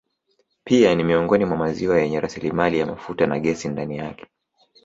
Pia 0.63 0.95
ni 0.95 1.03
miongoni 1.03 1.45
mwa 1.45 1.57
maziwa 1.57 2.01
yenye 2.01 2.19
rasilimali 2.19 2.79
ya 2.79 2.85
mafuta 2.85 3.27
na 3.27 3.39
gesi 3.39 3.69
ndani 3.69 3.97
yake 3.97 4.25